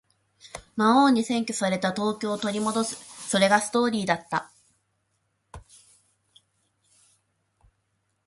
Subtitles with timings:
[0.75, 3.29] 魔王に占拠された東京を取り戻す。
[3.29, 4.51] それがストーリーだった。